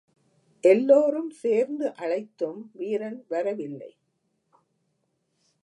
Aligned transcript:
எல்லோரும் 0.63 1.29
சேர்ந்து 1.29 1.95
அழைத்தும் 1.95 2.71
வீரன் 2.73 3.25
வரவில்லை. 3.27 3.91